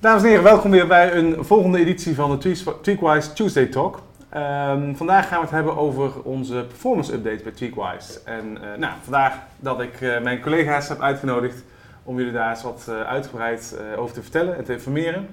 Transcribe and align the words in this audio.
Dames 0.00 0.22
en 0.22 0.28
heren, 0.28 0.44
welkom 0.44 0.70
weer 0.70 0.86
bij 0.86 1.14
een 1.14 1.44
volgende 1.44 1.78
editie 1.78 2.14
van 2.14 2.38
de 2.38 2.54
Tweakwise 2.80 3.32
Tuesday 3.32 3.66
Talk. 3.66 4.02
Ehm, 4.28 4.94
vandaag 4.94 5.28
gaan 5.28 5.38
we 5.38 5.44
het 5.44 5.54
hebben 5.54 5.76
over 5.76 6.22
onze 6.22 6.64
performance 6.68 7.12
update 7.12 7.42
bij 7.42 7.52
Tweakwise. 7.52 8.20
En 8.24 8.44
uh, 8.44 8.78
nou, 8.78 8.92
vandaag 9.02 9.38
dat 9.56 9.80
ik 9.80 10.00
uh, 10.00 10.20
mijn 10.20 10.40
collega's 10.40 10.88
heb 10.88 11.00
uitgenodigd 11.00 11.64
om 12.04 12.16
jullie 12.16 12.32
daar 12.32 12.50
eens 12.50 12.62
wat 12.62 12.86
uh, 12.88 13.00
uitgebreid 13.00 13.76
over 13.96 14.14
te 14.14 14.22
vertellen 14.22 14.56
en 14.56 14.64
te 14.64 14.72
informeren. 14.72 15.28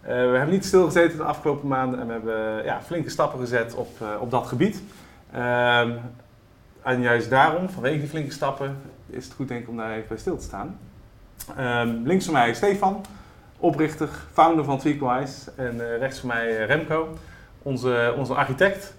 we 0.00 0.08
hebben 0.12 0.50
niet 0.50 0.64
stilgezeten 0.64 1.18
de 1.18 1.24
afgelopen 1.24 1.68
maanden 1.68 2.00
en 2.00 2.06
we 2.06 2.12
hebben 2.12 2.64
ja, 2.64 2.80
flinke 2.82 3.10
stappen 3.10 3.40
gezet 3.40 3.74
op, 3.74 3.88
op 4.20 4.30
dat 4.30 4.46
gebied. 4.46 4.82
Ehm, 5.32 5.90
en 6.82 7.00
juist 7.00 7.30
daarom, 7.30 7.70
vanwege 7.70 7.98
die 7.98 8.08
flinke 8.08 8.32
stappen, 8.32 8.76
is 9.10 9.24
het 9.24 9.34
goed 9.34 9.48
denk 9.48 9.62
ik 9.62 9.68
om 9.68 9.76
daar 9.76 9.92
even 9.92 10.08
bij 10.08 10.18
stil 10.18 10.36
te 10.36 10.44
staan. 10.44 10.78
Um, 11.58 12.06
links 12.06 12.24
van 12.24 12.34
mij 12.34 12.54
Stefan, 12.54 13.04
oprichter, 13.58 14.08
founder 14.32 14.64
van 14.64 14.78
Tweakwise. 14.78 15.50
En 15.56 15.74
uh, 15.74 15.98
rechts 15.98 16.18
van 16.18 16.28
mij 16.28 16.66
Remco, 16.66 17.08
onze, 17.62 18.14
onze 18.18 18.34
architect. 18.34 18.96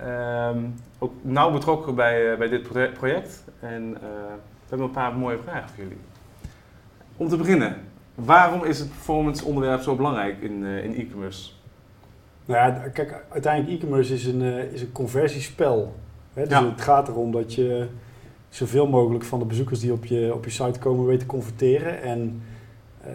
Um, 0.00 0.74
ook 0.98 1.12
nauw 1.22 1.52
betrokken 1.52 1.94
bij, 1.94 2.32
uh, 2.32 2.38
bij 2.38 2.48
dit 2.48 2.62
project. 2.94 3.44
En 3.60 3.82
uh, 3.82 4.00
we 4.40 4.68
hebben 4.68 4.86
een 4.86 4.92
paar 4.92 5.14
mooie 5.14 5.38
vragen 5.44 5.68
voor 5.68 5.82
jullie. 5.82 5.98
Om 7.16 7.28
te 7.28 7.36
beginnen, 7.36 7.76
waarom 8.14 8.64
is 8.64 8.78
het 8.78 8.88
performance 8.88 9.44
onderwerp 9.44 9.80
zo 9.80 9.96
belangrijk 9.96 10.40
in, 10.40 10.64
in 10.64 10.94
e-commerce? 10.94 11.50
Nou 12.44 12.60
ja, 12.60 12.88
kijk, 12.88 13.24
uiteindelijk 13.28 13.76
e-commerce 13.76 14.14
is 14.14 14.26
een, 14.26 14.42
is 14.72 14.80
een 14.80 14.92
conversiespel. 14.92 15.94
Hè? 16.34 16.42
Dus 16.42 16.58
ja. 16.58 16.64
het 16.64 16.80
gaat 16.80 17.08
erom 17.08 17.32
dat 17.32 17.54
je 17.54 17.86
zoveel 18.48 18.86
mogelijk 18.86 19.24
van 19.24 19.38
de 19.38 19.44
bezoekers 19.44 19.80
die 19.80 19.92
op 19.92 20.04
je, 20.04 20.34
op 20.34 20.44
je 20.44 20.50
site 20.50 20.78
komen 20.78 21.06
weet 21.06 21.18
te 21.18 21.26
converteren. 21.26 22.02
En 22.02 22.42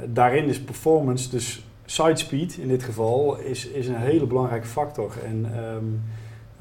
daarin 0.05 0.45
is 0.45 0.61
performance, 0.61 1.29
dus 1.29 1.63
site 1.85 2.15
speed 2.15 2.57
in 2.57 2.67
dit 2.67 2.83
geval, 2.83 3.37
is, 3.37 3.67
is 3.67 3.87
een 3.87 3.95
hele 3.95 4.25
belangrijke 4.25 4.67
factor. 4.67 5.13
En 5.25 5.63
um, 5.75 6.01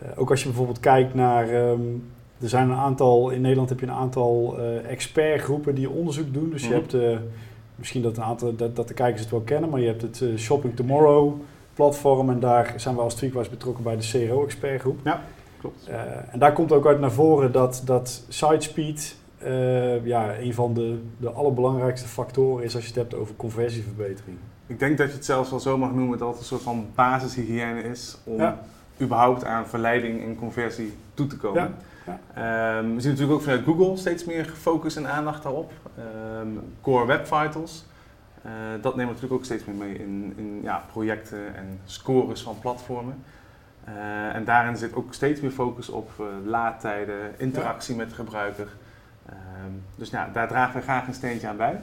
uh, 0.03 0.09
ook 0.17 0.31
als 0.31 0.41
je 0.41 0.47
bijvoorbeeld 0.47 0.81
kijkt 0.81 1.15
naar. 1.15 1.71
Um, 1.71 2.11
er 2.41 2.49
zijn 2.49 2.71
een 2.71 2.77
aantal, 2.77 3.31
in 3.31 3.41
Nederland 3.41 3.69
heb 3.69 3.81
je 3.81 3.87
een 3.87 3.93
aantal 3.93 4.57
uh, 4.59 4.91
expertgroepen 4.91 5.75
die 5.75 5.91
onderzoek 5.91 6.35
doen. 6.35 6.51
Dus 6.51 6.63
mm 6.63 6.73
-hmm. 6.73 6.85
je 6.91 6.97
hebt, 6.97 7.21
misschien 7.75 8.03
dat, 8.03 8.17
een 8.17 8.23
aantal, 8.23 8.57
dat, 8.57 8.77
dat 8.77 8.89
de 8.89 8.95
kijkers 8.95 9.21
het 9.21 9.31
wel 9.31 9.41
kennen, 9.41 9.71
maar 9.71 9.81
je 9.81 9.87
hebt 9.87 10.03
het 10.03 10.23
Shopping 10.37 10.77
Tomorrow 10.77 11.35
platform. 11.75 12.31
En 12.31 12.41
daar 12.41 12.75
zijn 12.77 12.95
we 12.95 13.01
als 13.01 13.15
Tweakwise 13.15 13.51
betrokken 13.51 13.85
bij 13.85 13.97
de 13.97 14.27
CRO-expertgroep. 14.27 14.99
Ja. 15.05 15.23
Klopt. 15.61 15.89
En 16.31 16.39
daar 16.39 16.53
komt 16.53 16.73
ook 16.73 16.87
uit 16.87 17.01
naar 17.01 17.13
voren 17.13 17.53
dat, 17.53 17.83
dat 17.85 18.25
sitespeed 18.29 19.17
uh, 19.45 20.07
ja, 20.07 20.39
een 20.39 20.55
van 20.55 20.75
de, 20.75 21.01
de 21.17 21.31
allerbelangrijkste 21.31 22.09
factoren 22.09 22.65
is 22.65 22.75
als 22.75 22.83
je 22.83 22.89
het 22.89 22.99
hebt 22.99 23.15
over 23.15 23.35
conversieverbetering. 23.37 24.37
Ik 24.67 24.79
denk 24.79 24.99
dat 24.99 25.09
je 25.09 25.15
het 25.15 25.25
zelfs 25.25 25.51
wel 25.51 25.61
zo 25.61 25.79
mag 25.79 25.93
noemen 25.93 26.19
dat 26.19 26.29
het 26.29 26.39
een 26.39 26.45
soort 26.45 26.63
van 26.63 26.87
basishygiëne 26.95 27.83
is 27.83 28.19
om 28.25 28.37
ja. 28.37 28.61
überhaupt 29.01 29.45
aan 29.45 29.67
verleiding 29.67 30.23
en 30.23 30.37
conversie 30.37 30.97
toe 31.15 31.27
te 31.27 31.37
komen. 31.37 31.63
Ja. 31.63 32.19
Ja. 32.35 32.79
Um, 32.79 32.95
we 32.95 33.01
zien 33.01 33.11
natuurlijk 33.11 33.39
ook 33.39 33.43
vanuit 33.43 33.65
Google 33.65 33.97
steeds 33.97 34.25
meer 34.25 34.45
focus 34.45 34.97
en 34.97 35.09
aandacht 35.09 35.43
daarop. 35.43 35.73
Um, 36.41 36.61
core 36.81 37.07
Web 37.07 37.27
Vitals. 37.27 37.87
Uh, 38.47 38.53
dat 38.83 38.97
nemen 38.97 39.15
we 39.15 39.21
natuurlijk 39.21 39.33
ook 39.33 39.45
steeds 39.45 39.65
meer 39.65 39.77
mee 39.77 39.95
in, 39.95 40.35
in 40.37 40.61
ja, 40.63 40.85
projecten 40.93 41.57
en 41.57 41.81
scores 41.85 42.43
van 42.43 42.59
platformen. 42.61 43.23
Uh, 43.89 44.35
en 44.35 44.45
daarin 44.45 44.77
zit 44.77 44.95
ook 44.95 45.15
steeds 45.15 45.41
meer 45.41 45.51
focus 45.51 45.89
op 45.89 46.11
uh, 46.21 46.27
laadtijden, 46.45 47.17
interactie 47.37 47.95
ja. 47.95 48.01
met 48.01 48.09
de 48.09 48.15
gebruiker. 48.15 48.69
Um, 49.31 49.83
dus 49.97 50.11
ja, 50.11 50.31
daar 50.33 50.49
dragen 50.49 50.75
we 50.75 50.83
graag 50.83 51.07
een 51.07 51.15
steentje 51.15 51.49
aan 51.49 51.57
bij. 51.57 51.81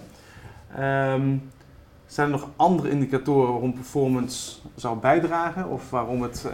Um, 1.14 1.42
zijn 2.06 2.28
er 2.28 2.34
nog 2.34 2.50
andere 2.56 2.90
indicatoren 2.90 3.52
waarom 3.52 3.74
performance 3.74 4.58
zou 4.76 5.00
bijdragen 5.00 5.70
of 5.70 5.90
waarom 5.90 6.22
het. 6.22 6.44
Uh, 6.48 6.54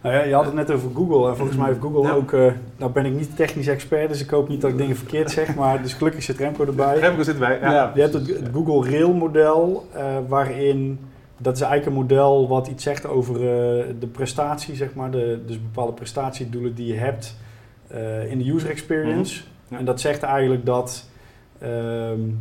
nou 0.00 0.16
ja, 0.16 0.22
je 0.22 0.34
had 0.34 0.44
het 0.44 0.54
net 0.54 0.70
over 0.70 0.90
Google 0.94 1.28
en 1.28 1.36
volgens 1.36 1.58
mij 1.58 1.66
heeft 1.66 1.80
Google 1.80 2.02
ja. 2.02 2.10
ook. 2.10 2.32
Uh, 2.32 2.52
nou 2.76 2.92
ben 2.92 3.04
ik 3.04 3.12
niet 3.12 3.36
technisch 3.36 3.66
expert, 3.66 4.08
dus 4.08 4.22
ik 4.22 4.30
hoop 4.30 4.48
niet 4.48 4.60
dat 4.60 4.70
ik 4.70 4.76
dingen 4.76 4.96
verkeerd 4.96 5.30
zeg, 5.30 5.54
maar 5.54 5.82
dus 5.82 5.92
gelukkig 5.92 6.22
zit 6.22 6.38
Remco 6.38 6.64
erbij. 6.66 6.98
Remco 6.98 7.22
zit 7.22 7.34
erbij. 7.34 7.58
Ja. 7.60 7.72
ja 7.72 7.90
je 7.94 8.00
hebt 8.00 8.14
het, 8.14 8.26
het 8.26 8.48
Google 8.52 8.90
Rail 8.90 9.12
model 9.12 9.88
waarin 10.28 10.98
dat 11.36 11.54
is 11.54 11.60
eigenlijk 11.60 11.96
een 11.96 12.02
model 12.02 12.48
wat 12.48 12.66
iets 12.66 12.82
zegt 12.82 13.06
over 13.06 13.34
uh, 13.34 13.40
de 13.98 14.08
prestatie, 14.12 14.74
zeg 14.74 14.94
maar. 14.94 15.10
De, 15.10 15.42
dus 15.46 15.62
bepaalde 15.62 15.92
prestatiedoelen 15.92 16.74
die 16.74 16.86
je 16.86 16.98
hebt 16.98 17.36
in 18.28 18.38
de 18.38 18.52
user 18.52 18.70
experience. 18.70 19.40
Mm 19.40 19.46
-hmm. 19.46 19.53
Ja. 19.68 19.78
En 19.78 19.84
dat 19.84 20.00
zegt 20.00 20.22
eigenlijk 20.22 20.66
dat 20.66 21.08
um, 21.62 22.38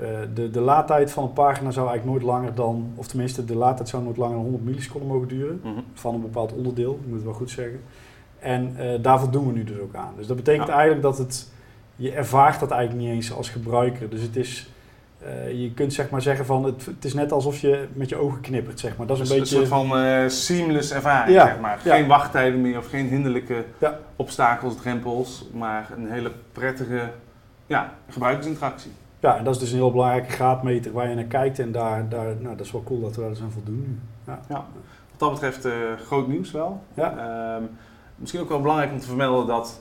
uh, 0.00 0.08
de, 0.34 0.50
de 0.50 0.60
laadtijd 0.60 1.12
van 1.12 1.24
een 1.24 1.32
pagina 1.32 1.70
zou 1.70 1.88
eigenlijk 1.88 2.18
nooit 2.18 2.34
langer 2.34 2.54
dan, 2.54 2.92
of 2.94 3.06
tenminste 3.06 3.44
de 3.44 3.56
laadtijd 3.56 3.88
zou 3.88 4.02
nooit 4.02 4.16
langer 4.16 4.34
dan 4.34 4.42
100 4.42 4.64
milliseconden 4.64 5.08
mogen 5.08 5.28
duren. 5.28 5.60
Mm 5.62 5.72
-hmm. 5.72 5.84
Van 5.94 6.14
een 6.14 6.20
bepaald 6.20 6.52
onderdeel, 6.52 6.92
ik 6.92 7.06
moet 7.06 7.14
het 7.14 7.24
wel 7.24 7.32
goed 7.32 7.50
zeggen. 7.50 7.80
En 8.38 8.76
daarvoor 9.02 9.30
doen 9.30 9.46
we 9.46 9.52
nu 9.52 9.64
dus 9.64 9.78
ook 9.78 9.94
aan. 9.94 10.12
Dus 10.16 10.26
dat 10.26 10.36
betekent 10.36 10.66
ja. 10.68 10.72
eigenlijk 10.72 11.02
dat 11.02 11.18
het, 11.18 11.52
je 11.96 12.12
ervaart 12.12 12.60
dat 12.60 12.70
eigenlijk 12.70 13.06
niet 13.06 13.14
eens 13.14 13.32
als 13.32 13.48
gebruiker. 13.48 14.10
Dus 14.10 14.22
het 14.22 14.36
is 14.36 14.68
uh, 15.26 15.62
je 15.62 15.72
kunt 15.72 15.92
zeg 15.92 16.10
maar 16.10 16.22
zeggen 16.22 16.46
van 16.46 16.64
het, 16.64 16.86
het, 16.86 17.04
is 17.04 17.14
net 17.14 17.32
alsof 17.32 17.58
je 17.58 17.88
met 17.92 18.08
je 18.08 18.16
ogen 18.16 18.40
knippert, 18.40 18.80
zeg 18.80 18.96
maar. 18.96 19.06
Dat 19.06 19.20
is 19.20 19.30
een, 19.30 19.38
dus 19.38 19.50
beetje... 19.50 19.60
een 19.60 19.66
soort 19.66 19.88
van 19.88 19.98
uh, 19.98 20.28
seamless 20.28 20.92
ervaring, 20.92 21.36
ja. 21.36 21.46
zeg 21.46 21.60
maar. 21.60 21.78
Geen 21.78 22.02
ja. 22.02 22.06
wachttijden 22.06 22.60
meer 22.60 22.78
of 22.78 22.88
geen 22.88 23.08
hinderlijke 23.08 23.64
ja. 23.78 23.98
obstakels, 24.16 24.76
drempels, 24.76 25.48
maar 25.52 25.90
een 25.96 26.10
hele 26.10 26.32
prettige 26.52 27.10
ja, 27.66 27.94
gebruikersinteractie. 28.08 28.92
Ja, 29.20 29.36
en 29.36 29.44
dat 29.44 29.54
is 29.54 29.60
dus 29.60 29.70
een 29.70 29.76
heel 29.76 29.90
belangrijke 29.90 30.30
graadmeter 30.30 30.92
waar 30.92 31.08
je 31.08 31.14
naar 31.14 31.24
kijkt 31.24 31.58
en 31.58 31.72
daar, 31.72 32.08
daar 32.08 32.36
nou, 32.40 32.56
dat 32.56 32.66
is 32.66 32.72
wel 32.72 32.82
cool 32.82 33.00
dat 33.00 33.14
we 33.14 33.20
daar 33.20 33.30
dus 33.30 33.40
aan 33.40 33.50
voldoen 33.50 33.80
nu. 33.80 33.98
Ja. 34.26 34.66
Wat 35.10 35.18
dat 35.18 35.30
betreft 35.30 35.66
uh, 35.66 35.72
groot 36.06 36.28
nieuws 36.28 36.50
wel. 36.50 36.82
Ja. 36.94 37.56
Um, 37.56 37.70
misschien 38.16 38.40
ook 38.40 38.48
wel 38.48 38.60
belangrijk 38.60 38.92
om 38.92 38.98
te 38.98 39.06
vermelden 39.06 39.46
dat 39.46 39.80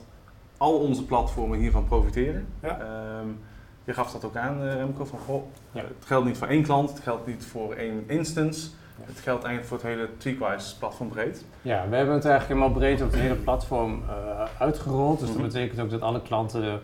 al 0.57 0.77
onze 0.77 1.05
platformen 1.05 1.59
hiervan 1.59 1.85
profiteren. 1.85 2.47
Ja. 2.61 2.79
Um, 3.21 3.39
je 3.83 3.93
gaf 3.93 4.11
dat 4.11 4.25
ook 4.25 4.35
aan, 4.35 4.61
Remco, 4.61 5.05
van 5.05 5.19
goh, 5.19 5.43
ja. 5.71 5.81
het 5.81 6.05
geldt 6.05 6.25
niet 6.25 6.37
voor 6.37 6.47
één 6.47 6.63
klant, 6.63 6.89
het 6.89 6.99
geldt 6.99 7.27
niet 7.27 7.45
voor 7.45 7.73
één 7.73 8.03
instance. 8.07 8.69
Ja. 8.97 9.03
Het 9.05 9.19
geldt 9.19 9.43
eigenlijk 9.43 9.65
voor 9.65 9.77
het 9.77 9.97
hele 9.97 10.09
Tweakwise 10.17 10.77
platform 10.77 11.09
breed. 11.09 11.45
Ja, 11.61 11.87
we 11.89 11.95
hebben 11.95 12.15
het 12.15 12.25
eigenlijk 12.25 12.59
helemaal 12.59 12.79
breed 12.79 13.01
op 13.01 13.11
het 13.11 13.19
hele 13.19 13.35
platform 13.35 14.03
uh, 14.09 14.43
uitgerold. 14.57 15.19
Dus 15.19 15.29
mm 15.29 15.33
-hmm. 15.33 15.43
dat 15.43 15.53
betekent 15.53 15.79
ook 15.79 15.89
dat 15.89 16.01
alle 16.01 16.21
klanten 16.21 16.63
er 16.63 16.81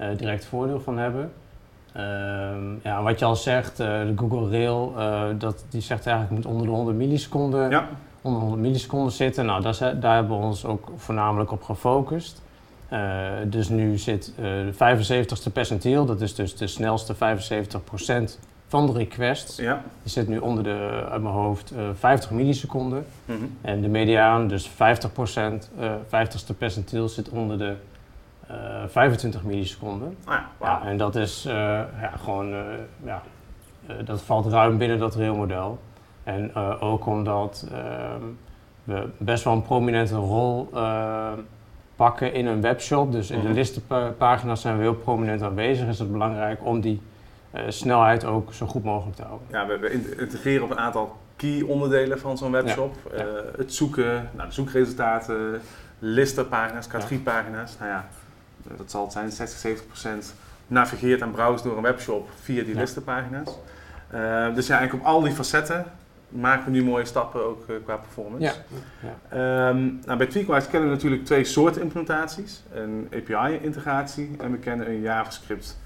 uh, 0.00 0.18
direct 0.18 0.44
voordeel 0.44 0.80
van 0.80 0.98
hebben. 0.98 1.32
Uh, 1.96 2.02
ja, 2.82 3.02
wat 3.02 3.18
je 3.18 3.24
al 3.24 3.36
zegt, 3.36 3.76
de 3.76 4.12
Google 4.16 4.50
Rail, 4.50 4.94
dat, 5.38 5.64
die 5.68 5.80
zegt 5.80 6.06
eigenlijk 6.06 6.36
moet 6.36 6.52
onder 6.52 6.66
de 6.66 6.72
100 6.72 6.96
milliseconden, 6.96 7.70
ja. 7.70 7.88
onder 8.22 8.40
100 8.40 8.62
milliseconden 8.62 9.12
zitten. 9.12 9.46
Nou, 9.46 9.62
daar, 9.62 10.00
daar 10.00 10.14
hebben 10.14 10.38
we 10.38 10.44
ons 10.44 10.64
ook 10.64 10.88
voornamelijk 10.96 11.50
op 11.50 11.62
gefocust. 11.62 12.42
Uh, 12.92 13.30
dus 13.44 13.68
nu 13.68 13.98
zit 13.98 14.32
uh, 14.36 14.44
de 14.44 14.72
75ste 14.74 15.52
percentiel, 15.52 16.04
dat 16.04 16.20
is 16.20 16.34
dus 16.34 16.56
de 16.56 16.66
snelste 16.66 17.14
75% 17.14 17.18
van 18.68 18.86
de 18.86 18.92
requests. 18.92 19.56
Ja. 19.56 19.82
Die 20.02 20.12
zit 20.12 20.28
nu 20.28 20.38
onder 20.38 20.64
de, 20.64 21.06
uit 21.10 21.22
mijn 21.22 21.34
hoofd, 21.34 21.72
uh, 21.72 21.88
50 21.94 22.30
milliseconden. 22.30 23.06
Mm 23.24 23.36
-hmm. 23.36 23.56
En 23.60 23.80
de 23.80 23.88
mediaan, 23.88 24.48
dus 24.48 24.70
50%, 24.70 24.72
50ste 26.06 26.56
percentiel, 26.58 27.08
zit 27.08 27.28
onder 27.28 27.58
de 27.58 27.74
25 28.86 29.42
milliseconden. 29.42 30.16
Ah, 30.24 30.34
ja, 30.34 30.46
wow. 30.58 30.68
ja, 30.68 30.82
en 30.84 30.96
dat 30.96 31.16
is 31.16 31.42
ja, 31.42 32.12
gewoon, 32.16 32.54
ja, 33.04 33.22
dat 34.04 34.22
valt 34.22 34.46
ruim 34.46 34.78
binnen 34.78 34.98
dat 34.98 35.16
railmodel. 35.16 35.78
En 36.24 36.54
ook 36.80 37.06
omdat 37.06 37.66
ehm, 37.72 38.22
we 38.84 39.08
best 39.18 39.44
wel 39.44 39.52
een 39.52 39.62
prominente 39.62 40.14
rol 40.14 40.68
pakken 41.96 42.32
in 42.32 42.46
een 42.46 42.60
webshop. 42.60 43.12
Dus 43.12 43.30
in 43.30 43.40
de 43.40 43.48
listenpagina's 43.48 44.60
zijn 44.60 44.76
we 44.76 44.82
heel 44.82 44.94
prominent 44.94 45.42
aanwezig. 45.42 45.88
Is 45.88 45.98
het 45.98 46.12
belangrijk 46.12 46.64
om 46.64 46.80
die 46.80 47.00
uh, 47.54 47.60
snelheid 47.68 48.24
ook 48.24 48.54
zo 48.54 48.66
goed 48.66 48.84
mogelijk 48.84 49.16
te 49.16 49.22
houden. 49.22 49.46
Ja, 49.50 49.66
we, 49.66 49.78
we 49.78 49.90
integreren 50.18 50.62
op 50.62 50.70
een 50.70 50.78
aantal 50.78 51.16
key 51.36 51.62
onderdelen 51.62 52.18
van 52.18 52.38
zo'n 52.38 52.52
webshop. 52.52 52.94
Ja, 53.10 53.18
ja. 53.18 53.24
Uh, 53.24 53.32
het 53.56 53.74
zoeken, 53.74 54.30
nou, 54.32 54.48
de 54.48 54.54
zoekresultaten, 54.54 55.60
listenpagina's, 55.98 56.86
categoriepagina's. 56.86 57.76
Nou 57.78 57.90
ja, 57.90 58.08
dat 58.76 58.90
zal 58.90 59.02
het 59.02 59.12
zijn, 59.12 59.32
60, 59.32 59.58
70 59.58 59.86
procent 59.86 60.34
navigeert 60.66 61.20
en 61.20 61.30
browst 61.30 61.64
door 61.64 61.76
een 61.76 61.82
webshop 61.82 62.28
via 62.40 62.62
die 62.62 62.74
ja. 62.74 62.80
listenpagina's. 62.80 63.58
Uh, 64.14 64.54
dus 64.54 64.66
ja, 64.66 64.78
eigenlijk 64.78 65.06
op 65.06 65.14
al 65.14 65.20
die 65.20 65.32
facetten 65.32 65.84
maken 66.32 66.64
we 66.64 66.70
nu 66.70 66.84
mooie 66.84 67.04
stappen 67.04 67.46
ook 67.46 67.64
uh, 67.68 67.76
qua 67.84 67.96
performance. 67.96 68.44
Ja. 68.44 68.52
ja. 69.30 69.68
Um, 69.68 70.00
nou, 70.04 70.18
bij 70.18 70.26
Tweakwise 70.26 70.68
kennen 70.68 70.88
we 70.88 70.94
natuurlijk 70.94 71.24
twee 71.24 71.44
soorten 71.44 71.82
implementaties. 71.82 72.62
Een 72.74 73.08
API-integratie 73.14 74.30
en 74.38 74.50
we 74.50 74.58
kennen 74.58 74.88
een 74.88 75.00
JavaScript 75.00 75.78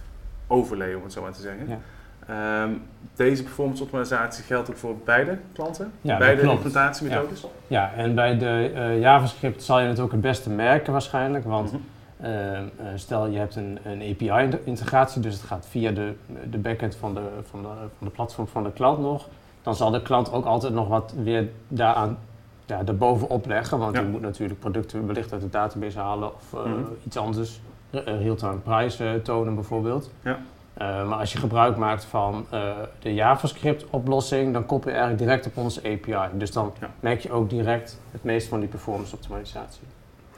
overlay, 0.47 0.95
om 0.95 1.03
het 1.03 1.13
zo 1.13 1.23
maar 1.23 1.33
te 1.33 1.41
zeggen. 1.41 1.69
Ja. 1.69 2.63
Um, 2.63 2.83
deze 3.15 3.43
performance 3.43 3.83
optimalisatie 3.83 4.45
geldt 4.45 4.71
ook 4.71 4.77
voor 4.77 4.97
beide 5.05 5.39
klanten, 5.53 5.93
ja, 6.01 6.19
beide 6.19 6.43
implementatiemethodes. 6.43 7.41
Ja. 7.41 7.49
ja, 7.67 7.93
en 7.97 8.15
bij 8.15 8.39
de 8.39 8.73
uh, 8.75 9.01
JavaScript 9.01 9.63
zal 9.63 9.81
je 9.81 9.89
het 9.89 10.01
ook 10.01 10.13
het 10.13 10.21
beste 10.21 10.51
merken 10.51 10.93
waarschijnlijk, 10.93 11.45
want 11.45 11.73
mm 11.73 11.79
-hmm. 11.79 11.95
Uh, 12.25 12.59
stel 12.95 13.27
je 13.27 13.39
hebt 13.39 13.57
een, 13.57 13.79
een 13.85 14.03
API-integratie, 14.03 15.23
dus 15.23 15.35
het 15.35 15.43
gaat 15.43 15.67
via 15.71 15.91
de, 15.91 16.13
de 16.51 16.59
backend 16.59 16.97
van 16.97 17.15
de, 17.15 17.21
van, 17.51 17.63
de, 17.63 17.69
van 17.99 18.07
de 18.07 18.11
platform 18.11 18.47
van 18.47 18.63
de 18.63 18.73
klant 18.73 18.99
nog 18.99 19.29
dan 19.67 19.75
zal 19.75 19.91
de 19.91 20.03
klant 20.03 20.33
ook 20.33 20.45
altijd 20.45 20.73
nog 20.73 20.89
wat 20.89 21.15
weer 21.23 21.49
daaraan 21.69 22.19
ja, 22.67 22.83
daarbovenop 22.83 23.47
leggen. 23.47 23.79
Want 23.79 23.95
Ja. 23.95 24.01
die 24.01 24.11
moet 24.11 24.21
natuurlijk 24.21 24.61
producten 24.61 25.07
wellicht 25.07 25.33
uit 25.33 25.41
de 25.41 25.49
database 25.49 25.99
halen 25.99 26.35
of 26.35 26.53
eh, 26.55 26.65
Mhm. 26.65 26.81
iets 27.05 27.17
anders. 27.17 27.61
eh, 27.91 28.03
real-time 28.23 28.57
price 28.57 29.05
eh, 29.09 29.15
tonen 29.15 29.55
bijvoorbeeld. 29.55 30.11
Ja. 30.23 30.39
Eh, 30.75 31.09
maar 31.09 31.19
als 31.19 31.33
je 31.33 31.39
gebruik 31.39 31.77
maakt 31.77 32.05
van 32.05 32.47
eh, 32.51 32.71
de 32.99 33.15
JavaScript-oplossing, 33.15 34.53
dan 34.53 34.67
koppel 34.67 34.91
je 34.91 34.97
eigenlijk 34.97 35.27
direct 35.29 35.47
op 35.47 35.57
onze 35.65 35.81
API. 35.81 36.39
Dus 36.39 36.53
dan 36.53 36.73
Ja. 36.81 36.91
merk 37.01 37.21
je 37.21 37.31
ook 37.33 37.51
direct 37.51 37.99
het 38.11 38.25
meeste 38.25 38.49
van 38.49 38.61
die 38.61 38.69
performance 38.69 39.15
optimalisatie. 39.15 39.83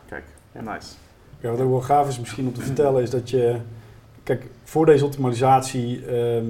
Kijk, 0.08 0.24
Ja. 0.52 0.60
nice. 0.60 0.94
Ja, 1.40 1.50
wat 1.50 1.60
ook 1.60 1.70
wel 1.70 1.80
gaaf 1.80 2.08
is 2.08 2.18
misschien 2.18 2.46
om 2.46 2.52
te 2.52 2.60
vertellen 2.60 3.02
is 3.02 3.10
dat 3.10 3.30
je... 3.30 3.56
Kijk, 4.28 4.46
voor 4.64 4.86
deze 4.86 5.04
optimalisatie 5.04 6.06
ehm, 6.06 6.44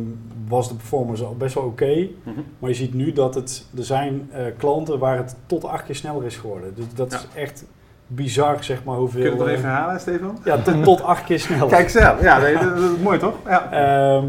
was 0.49 0.69
de 0.69 0.75
performance 0.75 1.25
al 1.25 1.37
best 1.37 1.55
wel 1.55 1.65
oké. 1.65 2.09
Mhm. 2.23 2.41
Maar 2.59 2.71
je 2.71 2.77
ziet 2.77 2.95
nu 2.95 3.13
dat 3.13 3.35
het, 3.35 3.67
er 3.77 3.85
zijn 3.85 4.29
eh, 4.33 4.45
klanten 4.57 4.99
waar 4.99 5.17
het 5.17 5.37
tot 5.47 5.65
acht 5.65 5.85
keer 5.85 5.95
sneller 5.95 6.25
is 6.25 6.37
geworden. 6.37 6.75
Dus 6.75 6.85
dat 6.95 7.13
is 7.13 7.27
echt 7.35 7.65
bizar, 8.07 8.65
zeg 8.65 8.85
maar, 8.85 8.97
hoeveel... 8.97 9.21
Kun 9.21 9.31
je 9.31 9.37
dat 9.37 9.47
nog 9.47 9.57
even 9.57 9.69
herhalen, 9.69 10.01
Stefan? 10.01 10.39
Ja, 10.45 10.59
tot, 10.59 10.85
tot 10.91 11.03
acht 11.03 11.25
keer 11.25 11.41
sneller. 11.41 11.69
Kijk 11.69 11.89
zelf. 11.89 12.23
Ja, 12.23 12.41
dat, 12.41 12.61
dat 12.61 12.91
is 12.91 13.03
mooi 13.03 13.19
toch? 13.19 13.35
Ja. 13.47 13.73
Ehm, 13.73 14.27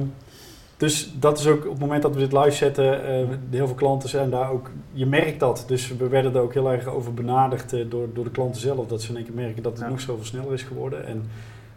dus 0.77 1.13
dat 1.19 1.39
is 1.39 1.47
ook 1.47 1.65
op 1.65 1.71
het 1.71 1.79
moment 1.79 2.01
dat 2.01 2.13
we 2.13 2.19
dit 2.19 2.33
live 2.33 2.51
zetten, 2.51 3.05
eh, 3.05 3.27
heel 3.49 3.67
veel 3.67 3.75
klanten 3.75 4.09
zijn 4.09 4.29
daar 4.29 4.51
ook, 4.51 4.69
je 4.91 5.05
merkt 5.05 5.39
dat. 5.39 5.63
Dus 5.67 5.97
we 5.97 6.07
werden 6.07 6.35
er 6.35 6.41
ook 6.41 6.53
heel 6.53 6.71
erg 6.71 6.85
over 6.85 7.13
benaderd 7.13 7.73
eh, 7.73 7.85
door, 7.89 8.07
door 8.13 8.23
de 8.23 8.31
klanten 8.31 8.61
zelf, 8.61 8.87
dat 8.87 9.01
ze 9.01 9.09
in 9.09 9.15
één 9.15 9.25
keer 9.25 9.35
merken 9.35 9.63
dat 9.63 9.71
het 9.71 9.81
Ja. 9.81 9.89
nog 9.89 10.01
zoveel 10.01 10.25
sneller 10.25 10.53
is 10.53 10.63
geworden. 10.63 11.05
En 11.05 11.29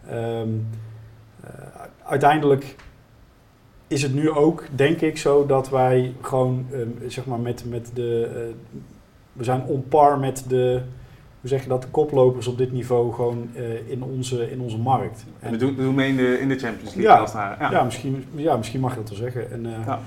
ehm, 0.07 0.17
eh, 0.17 0.92
uiteindelijk 2.03 2.75
is 3.87 4.01
het 4.01 4.13
nu 4.13 4.29
ook, 4.29 4.63
denk 4.75 5.01
ik, 5.01 5.17
zo 5.17 5.45
dat 5.45 5.69
wij 5.69 6.13
gewoon, 6.21 6.65
ehm, 6.71 7.09
zeg 7.09 7.25
maar, 7.25 7.39
met, 7.39 7.63
met 7.69 7.91
de, 7.93 8.31
eh, 8.35 8.41
we 9.33 9.43
zijn 9.43 9.63
on 9.63 9.87
par 9.87 10.19
met 10.19 10.45
de, 10.47 10.81
hoe 11.39 11.49
zeg 11.49 11.63
je 11.63 11.69
dat, 11.69 11.81
de 11.81 11.87
koplopers 11.87 12.47
op 12.47 12.57
dit 12.57 12.71
niveau 12.71 13.13
gewoon 13.13 13.49
eh, 13.55 13.89
in, 13.89 14.03
onze, 14.03 14.51
in 14.51 14.59
onze 14.59 14.77
markt. 14.77 15.25
En 15.39 15.51
we 15.51 15.57
doen, 15.57 15.75
we 15.75 15.81
doen 15.81 15.95
mee 15.95 16.09
in 16.09 16.15
de, 16.15 16.39
in 16.39 16.47
de 16.47 16.59
Champions 16.59 16.95
League. 16.95 17.01
Ja. 17.11 17.17
als 17.17 17.31
het 17.31 17.41
ware. 17.41 17.55
Ja, 17.63 17.71
Ja. 17.71 17.83
misschien, 17.83 18.25
ja, 18.35 18.57
misschien 18.57 18.79
mag 18.79 18.91
je 18.91 18.99
dat 18.99 19.09
wel 19.09 19.17
zeggen. 19.17 19.51
En, 19.51 19.65
eh, 19.65 19.85
Ja. 19.85 19.99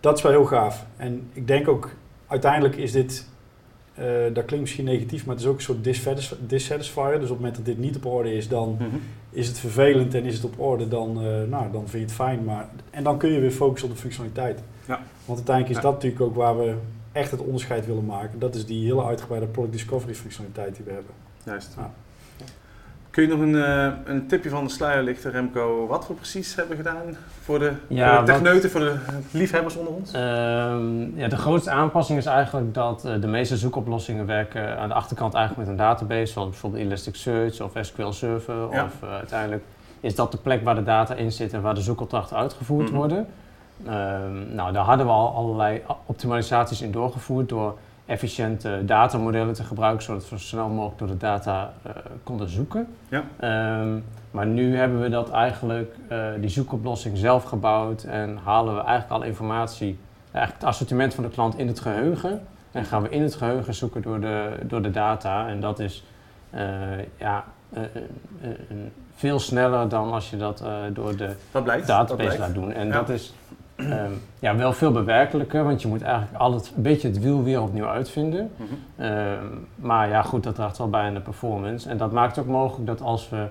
Dat 0.00 0.16
is 0.16 0.22
wel 0.22 0.32
heel 0.32 0.44
gaaf. 0.44 0.86
En 0.96 1.30
ik 1.32 1.46
denk 1.46 1.68
ook, 1.68 1.90
uiteindelijk 2.26 2.76
is 2.76 2.92
dit, 2.92 3.28
eh, 3.98 4.06
dat 4.34 4.44
klinkt 4.44 4.60
misschien 4.60 4.84
negatief, 4.84 5.26
maar 5.26 5.34
het 5.34 5.44
is 5.44 5.50
ook 5.50 5.56
een 5.56 5.62
soort 5.62 5.84
dissatis- 5.84 6.34
dissatisfier. 6.46 7.04
Dus 7.12 7.14
op 7.14 7.28
het 7.28 7.36
moment 7.38 7.56
dat 7.56 7.64
dit 7.64 7.78
niet 7.78 7.96
op 7.96 8.06
orde 8.06 8.34
is, 8.34 8.48
dan 8.48 8.72
Mhm. 8.78 8.84
is 9.30 9.48
het 9.48 9.58
vervelend 9.58 10.14
en 10.14 10.24
is 10.24 10.34
het 10.34 10.44
op 10.44 10.60
orde, 10.60 10.88
dan, 10.88 11.08
eh, 11.22 11.24
nou, 11.48 11.72
dan 11.72 11.80
vind 11.80 11.92
je 11.92 11.98
het 11.98 12.12
fijn. 12.12 12.44
Maar, 12.44 12.68
en 12.90 13.04
dan 13.04 13.18
kun 13.18 13.32
je 13.32 13.40
weer 13.40 13.50
focussen 13.50 13.88
op 13.88 13.94
de 13.94 14.00
functionaliteit. 14.00 14.62
Ja. 14.86 15.00
Want 15.24 15.38
uiteindelijk 15.38 15.68
is 15.76 15.82
Ja. 15.82 15.82
dat 15.90 15.92
natuurlijk 15.92 16.22
ook 16.22 16.34
waar 16.34 16.58
we 16.58 16.74
echt 17.12 17.30
het 17.30 17.40
onderscheid 17.40 17.86
willen 17.86 18.04
maken. 18.06 18.38
Dat 18.38 18.54
is 18.54 18.66
die 18.66 18.84
hele 18.84 19.04
uitgebreide 19.04 19.46
product 19.46 19.72
discovery 19.74 20.14
functionaliteit 20.14 20.76
die 20.76 20.84
we 20.84 20.90
hebben. 20.92 21.12
Juist. 21.44 21.74
Kun 23.10 23.22
je 23.22 23.28
nog 23.28 23.40
een, 23.40 23.62
eh, 23.64 23.88
een 24.04 24.26
tipje 24.26 24.50
van 24.50 24.64
de 24.64 24.70
sluier 24.70 25.02
lichten, 25.02 25.30
Remco, 25.30 25.86
wat 25.86 26.06
we 26.08 26.14
precies 26.14 26.54
hebben 26.54 26.76
gedaan 26.76 27.02
voor 27.42 27.58
de, 27.58 27.72
Ja, 27.88 28.06
voor 28.16 28.24
de 28.26 28.32
wat- 28.32 28.40
techneuten, 28.40 28.70
voor 28.70 28.80
de 28.80 28.96
liefhebbers 29.30 29.76
onder 29.76 29.92
ons? 29.92 30.12
Ehm, 30.12 31.18
ja, 31.18 31.28
de 31.28 31.36
grootste 31.36 31.70
aanpassing 31.70 32.18
is 32.18 32.26
eigenlijk 32.26 32.74
dat 32.74 33.04
eh, 33.04 33.20
de 33.20 33.26
meeste 33.26 33.56
zoekoplossingen 33.56 34.26
werken 34.26 34.78
aan 34.78 34.88
de 34.88 34.94
achterkant 34.94 35.34
eigenlijk 35.34 35.68
met 35.68 35.78
een 35.78 35.84
database, 35.84 36.32
zoals 36.32 36.48
bijvoorbeeld 36.50 36.82
Elasticsearch 36.82 37.60
of 37.60 37.72
SQL 37.80 38.10
Server. 38.10 38.54
Ja. 38.72 38.84
Of 38.84 39.02
eh, 39.02 39.14
uiteindelijk 39.14 39.62
is 40.00 40.14
dat 40.14 40.32
de 40.32 40.38
plek 40.38 40.64
waar 40.64 40.74
de 40.74 40.82
data 40.82 41.14
in 41.14 41.32
zit 41.32 41.52
en 41.52 41.62
waar 41.62 41.74
de 41.74 41.80
zoekopdrachten 41.80 42.36
uitgevoerd 42.36 42.86
Mhm. 42.88 42.96
worden. 42.96 43.26
Ehm, 43.86 44.54
nou, 44.54 44.72
daar 44.72 44.84
hadden 44.84 45.06
we 45.06 45.12
al 45.12 45.34
allerlei 45.34 45.82
optimalisaties 46.06 46.82
in 46.82 46.90
doorgevoerd 46.92 47.48
door 47.48 47.78
efficiënte 48.08 48.82
datamodellen 48.84 49.54
te 49.54 49.64
gebruiken, 49.64 50.02
zodat 50.02 50.22
we 50.22 50.28
zo 50.28 50.38
snel 50.38 50.68
mogelijk 50.68 50.98
door 50.98 51.08
de 51.08 51.16
data 51.16 51.72
eh, 51.82 51.92
konden 52.22 52.48
zoeken. 52.48 52.86
Ja. 53.08 53.24
Ehm, 53.36 53.98
maar 54.30 54.46
nu 54.46 54.76
hebben 54.76 55.00
we 55.00 55.08
dat 55.08 55.30
eigenlijk, 55.30 55.94
eh, 56.08 56.26
die 56.40 56.48
zoekoplossing 56.48 57.16
zelf 57.18 57.44
gebouwd 57.44 58.02
en 58.02 58.38
halen 58.44 58.74
we 58.74 58.80
eigenlijk 58.80 59.10
alle 59.10 59.26
informatie, 59.26 59.98
eigenlijk 60.32 60.54
het 60.54 60.64
assortiment 60.64 61.14
van 61.14 61.24
de 61.24 61.30
klant 61.30 61.58
in 61.58 61.66
het 61.66 61.80
geheugen. 61.80 62.40
En 62.72 62.84
gaan 62.84 63.02
we 63.02 63.08
in 63.08 63.22
het 63.22 63.34
geheugen 63.34 63.74
zoeken 63.74 64.02
door 64.02 64.20
de, 64.20 64.58
door 64.62 64.82
de 64.82 64.90
data. 64.90 65.48
En 65.48 65.60
dat 65.60 65.78
is 65.78 66.04
eh, 66.50 66.62
ja, 67.16 67.44
veel 69.14 69.38
sneller 69.38 69.88
dan 69.88 70.12
als 70.12 70.30
je 70.30 70.36
dat 70.36 70.62
door 70.92 71.16
de? 71.16 71.34
Wat 71.50 71.66
database 71.86 72.38
laat 72.38 72.54
doen. 72.54 72.72
En 72.72 72.86
Ja. 72.86 72.92
dat 72.92 73.08
is 73.08 73.34
ehm, 73.78 74.10
ja, 74.38 74.56
wel 74.56 74.72
veel 74.72 74.92
bewerkelijker, 74.92 75.64
want 75.64 75.82
je 75.82 75.88
moet 75.88 76.02
eigenlijk 76.02 76.34
al 76.42 76.52
het, 76.54 76.72
een 76.76 76.82
beetje 76.82 77.08
het 77.08 77.18
wiel 77.20 77.42
weer 77.42 77.62
opnieuw 77.62 77.86
uitvinden. 77.88 78.50
Mhm. 78.56 78.68
Ehm, 78.96 79.44
maar 79.74 80.08
ja, 80.08 80.22
goed, 80.22 80.42
dat 80.42 80.54
draagt 80.54 80.78
wel 80.78 80.90
bij 80.90 81.06
aan 81.06 81.14
de 81.14 81.20
performance. 81.20 81.88
En 81.88 81.96
dat 81.96 82.12
maakt 82.12 82.38
ook 82.38 82.46
mogelijk 82.46 82.86
dat 82.86 83.00
als 83.02 83.28
we, 83.28 83.46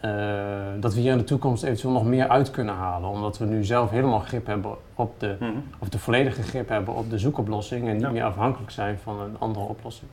eh, 0.00 0.10
dat 0.80 0.94
we 0.94 1.00
hier 1.00 1.12
in 1.12 1.18
de 1.18 1.24
toekomst 1.24 1.62
eventueel 1.62 1.92
nog 1.92 2.04
meer 2.04 2.28
uit 2.28 2.50
kunnen 2.50 2.74
halen. 2.74 3.08
Omdat 3.10 3.38
we 3.38 3.44
nu 3.44 3.64
zelf 3.64 3.90
helemaal 3.90 4.18
grip 4.20 4.46
hebben 4.46 4.74
op 4.94 5.20
de, 5.20 5.36
Mhm. 5.40 5.50
of 5.78 5.88
de 5.88 5.98
volledige 5.98 6.42
grip 6.42 6.68
hebben 6.68 6.94
op 6.94 7.10
de 7.10 7.18
zoekoplossing 7.18 7.86
en 7.88 7.92
niet 7.92 8.02
Ja. 8.02 8.10
meer 8.10 8.24
afhankelijk 8.24 8.70
zijn 8.70 8.98
van 9.02 9.20
een 9.20 9.36
andere 9.38 9.64
oplossing. 9.66 10.10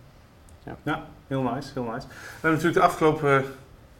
Heel 1.27 1.41
nice, 1.41 1.71
heel 1.73 1.83
nice. 1.83 2.07
We 2.07 2.13
hebben 2.41 2.51
natuurlijk 2.51 2.73
de 2.75 2.81
afgelopen 2.81 3.43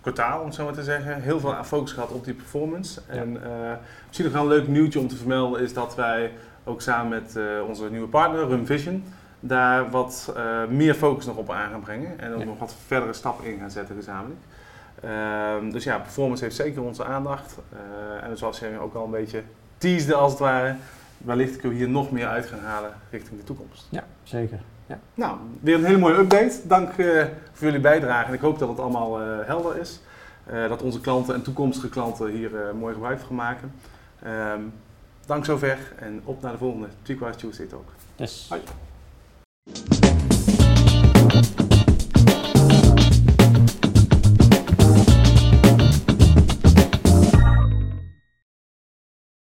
kwartaal, 0.02 0.40
om 0.40 0.46
het 0.46 0.56
zo 0.56 0.64
maar 0.66 0.74
te 0.74 0.84
zeggen, 0.84 1.22
heel 1.22 1.40
veel 1.40 1.64
focus 1.64 1.92
gehad 1.92 2.12
op 2.12 2.26
die 2.26 2.34
performance. 2.34 3.02
Ja. 3.08 3.14
En 3.14 3.44
eh, 3.44 3.72
misschien 4.06 4.26
nog 4.26 4.34
wel 4.34 4.42
een 4.44 4.58
leuk 4.58 4.68
nieuwtje 4.68 5.00
om 5.00 5.08
te 5.08 5.16
vermelden 5.16 5.62
is 5.62 5.74
dat 5.74 5.96
wij 5.96 6.32
ook 6.64 6.82
samen 6.82 7.10
met 7.10 7.36
eh, 7.36 7.44
onze 7.68 7.90
nieuwe 7.90 8.08
partner, 8.08 8.48
Rumvision, 8.48 9.04
daar 9.40 9.90
wat 9.90 10.34
eh, 10.36 10.66
meer 10.66 10.94
focus 10.94 11.26
nog 11.26 11.36
op 11.36 11.52
aan 11.52 11.70
gaan 11.72 11.80
brengen. 11.82 12.20
En 12.20 12.34
ook 12.34 12.40
Ja. 12.40 12.46
nog 12.46 12.60
wat 12.60 12.76
verdere 12.86 13.14
stappen 13.14 13.46
in 13.46 13.60
gaan 13.60 13.72
zetten 13.72 13.96
gezamenlijk. 13.96 14.40
Ehm, 15.02 15.70
dus 15.72 15.84
ja, 15.84 15.98
performance 15.98 16.44
heeft 16.44 16.56
zeker 16.56 16.82
onze 16.82 17.06
aandacht. 17.06 17.56
En 18.24 18.38
zoals 18.38 18.60
je 18.60 18.80
ook 18.80 18.94
al 18.94 19.06
een 19.06 19.12
beetje 19.12 19.42
teasde 19.78 20.14
als 20.16 20.32
het 20.32 20.40
ware, 20.40 20.76
wellicht 21.18 21.52
kunnen 21.58 21.78
we 21.78 21.84
hier 21.84 21.94
nog 21.94 22.12
meer 22.12 22.28
uit 22.28 22.46
gaan 22.46 22.60
halen 22.60 22.92
richting 23.12 23.40
de 23.40 23.46
toekomst. 23.46 23.88
Ja, 23.90 24.04
zeker. 24.24 24.60
Nou, 25.13 25.38
weer 25.62 25.75
een 25.75 25.86
hele 25.86 25.98
mooie 25.98 26.18
update. 26.18 26.60
Dank 26.63 26.89
eh, 26.89 27.25
voor 27.51 27.66
jullie 27.66 27.80
bijdrage 27.80 28.28
en 28.28 28.34
ik 28.34 28.39
hoop 28.39 28.60
dat 28.60 28.69
het 28.69 28.80
allemaal 28.80 29.22
eh, 29.22 29.28
helder 29.45 29.78
is. 29.78 30.00
Eh, 30.48 30.70
dat 30.70 30.82
onze 30.82 31.00
klanten 31.00 31.34
en 31.34 31.41
toekomstige 31.41 31.89
klanten 31.89 32.27
hier 32.27 32.67
eh, 32.67 32.74
mooi 32.74 32.94
gebruik 32.94 33.17
van 33.20 33.27
gaan 33.27 33.36
maken. 33.36 33.72
Ehm, 34.24 34.62
dank 35.25 35.46
zover 35.46 35.77
en 35.96 36.22
op 36.24 36.41
naar 36.41 36.51
de 36.51 36.58
volgende 36.58 36.88
Tweakwise 37.01 37.38
Tuesday 37.38 37.65
Talk. 37.65 37.89
Dus 38.15 38.46
Hoi. 38.50 38.62